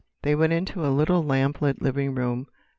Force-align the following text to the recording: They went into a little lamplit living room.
They 0.23 0.33
went 0.33 0.51
into 0.51 0.83
a 0.83 0.89
little 0.89 1.21
lamplit 1.21 1.79
living 1.83 2.15
room. 2.15 2.47